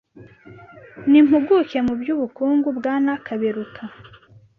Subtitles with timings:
[1.09, 3.83] n’impuguke mu by’ubukungu Bwana Kaberuka,